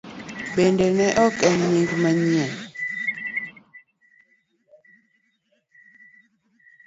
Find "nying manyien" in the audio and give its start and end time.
1.71-2.51